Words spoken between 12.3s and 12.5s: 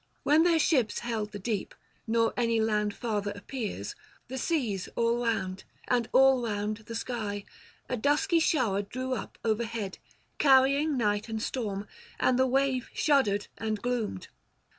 the